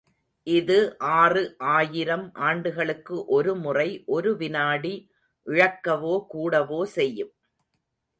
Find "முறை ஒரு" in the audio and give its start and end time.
3.55-4.31